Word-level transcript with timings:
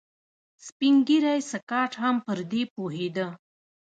سپين 0.67 0.95
ږيری 1.07 1.37
سکاټ 1.51 1.91
هم 2.01 2.15
پر 2.25 2.39
دې 2.51 2.63
پوهېده. 2.73 3.27